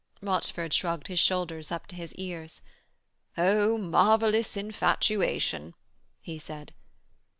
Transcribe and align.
Rochford 0.19 0.73
shrugged 0.73 1.09
his 1.09 1.19
shoulders 1.19 1.71
up 1.71 1.85
to 1.85 1.95
his 1.95 2.15
ears. 2.15 2.61
'Oh 3.37 3.77
marvellous 3.77 4.57
infatuation,' 4.57 5.75
he 6.19 6.39
said. 6.39 6.73